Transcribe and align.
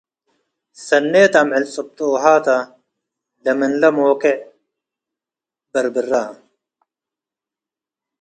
ሰኔት 0.85 1.33
አምዕል 1.41 1.65
ጽብጦሃ 1.73 2.23
ታ- 2.45 2.47
ለምንለ 3.43 3.83
ሞቄሕ 3.95 4.39
ትበርብራ 5.71 6.11